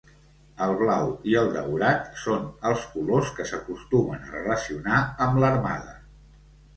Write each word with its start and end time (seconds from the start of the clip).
El 0.67 0.71
blau 0.77 1.09
i 1.33 1.35
el 1.41 1.49
daurat 1.57 2.07
són 2.21 2.47
els 2.69 2.85
colors 2.93 3.29
que 3.41 3.45
s'acostumen 3.49 4.23
a 4.23 4.31
relacionar 4.39 5.03
amb 5.27 5.39
l'armada. 5.45 5.95